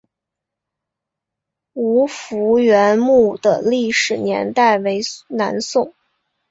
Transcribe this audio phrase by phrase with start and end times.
[1.73, 5.93] 吴福源墓的历史年代为南宋。